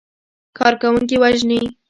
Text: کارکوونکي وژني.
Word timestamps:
کارکوونکي 0.57 1.15
وژني. 1.21 1.61